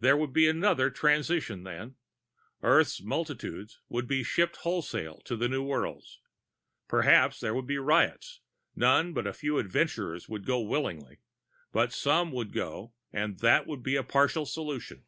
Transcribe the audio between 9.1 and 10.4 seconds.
but a few adventurers